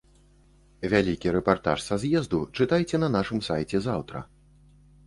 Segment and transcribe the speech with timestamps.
[0.93, 4.29] Вялікі рэпартаж са з'езду чытайце на нашым сайце заўтра.